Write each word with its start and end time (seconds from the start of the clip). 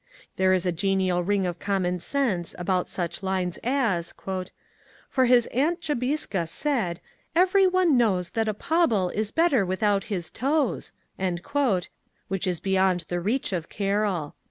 There 0.35 0.51
is 0.51 0.65
a 0.65 0.71
genial 0.71 1.21
ring 1.23 1.45
of 1.45 1.59
common 1.59 1.99
sense 1.99 2.55
about 2.57 2.87
such 2.87 3.21
lines 3.21 3.59
as," 3.63 4.15
For 5.11 5.25
his 5.25 5.45
aunt 5.53 5.79
Jobiska 5.79 6.47
said 6.49 6.99
* 7.19 7.35
Every 7.45 7.67
one 7.67 7.97
knows 7.97 8.31
That 8.31 8.47
a 8.47 8.55
Pebble 8.55 9.09
is 9.09 9.29
better 9.29 9.63
without 9.63 10.05
his 10.05 10.31
toes,'" 10.31 10.91
which 12.29 12.47
is 12.47 12.59
beyond 12.59 13.05
the 13.09 13.19
reach 13.19 13.53
of 13.53 13.69
Carroll. 13.69 14.33